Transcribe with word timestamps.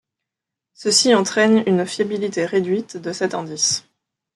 Ceci 0.73 1.13
entraîne 1.13 1.61
une 1.67 1.85
fiabilité 1.85 2.43
réduite 2.47 2.97
de 2.97 3.13
cet 3.13 3.35
indice. 3.35 3.85